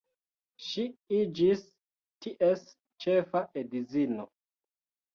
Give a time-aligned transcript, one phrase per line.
[0.67, 0.85] Ŝi
[1.17, 1.61] iĝis
[2.27, 2.67] ties
[3.07, 4.31] ĉefa edzino.